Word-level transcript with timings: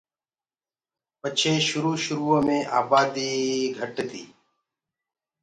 پڇي 1.19 1.53
شروُ 1.67 1.91
شروٚئو 2.03 2.37
مي 2.47 2.57
آباديٚ 2.79 3.73
گھٽ 3.77 3.95
تيٚ۔ 4.09 4.29